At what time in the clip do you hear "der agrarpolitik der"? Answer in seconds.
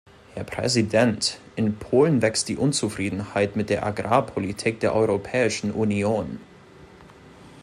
3.69-4.95